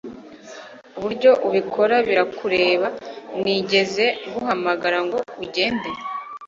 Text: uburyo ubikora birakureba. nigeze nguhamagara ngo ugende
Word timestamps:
uburyo 0.97 1.31
ubikora 1.47 1.95
birakureba. 2.07 2.87
nigeze 3.41 4.05
nguhamagara 4.27 4.97
ngo 5.05 5.17
ugende 5.43 5.89